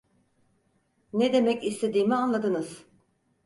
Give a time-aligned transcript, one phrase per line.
[1.13, 2.85] Ne demek istediğimi anladınız.